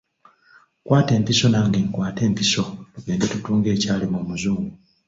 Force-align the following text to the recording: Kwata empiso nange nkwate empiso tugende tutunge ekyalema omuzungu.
Kwata 0.85 1.11
empiso 1.19 1.45
nange 1.51 1.79
nkwate 1.87 2.21
empiso 2.29 2.63
tugende 2.93 3.25
tutunge 3.31 3.67
ekyalema 3.75 4.17
omuzungu. 4.23 4.73